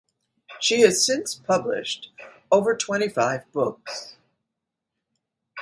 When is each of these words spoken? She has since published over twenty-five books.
She 0.59 0.79
has 0.79 1.05
since 1.05 1.35
published 1.35 2.09
over 2.51 2.75
twenty-five 2.75 3.51
books. 3.51 4.17